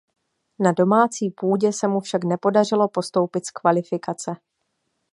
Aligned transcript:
Na 0.59 0.71
"domácí 0.71 1.29
půdě" 1.29 1.73
se 1.73 1.87
mu 1.87 1.99
však 1.99 2.23
nepodařilo 2.23 2.87
postoupit 2.87 3.45
z 3.45 3.51
kvalifikace. 3.51 4.35